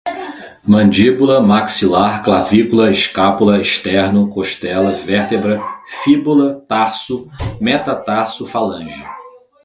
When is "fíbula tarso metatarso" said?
5.87-8.47